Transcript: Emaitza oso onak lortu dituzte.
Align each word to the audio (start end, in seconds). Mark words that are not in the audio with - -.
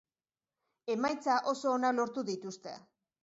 Emaitza 0.93 1.35
oso 1.53 1.73
onak 1.75 1.95
lortu 1.99 2.25
dituzte. 2.33 2.73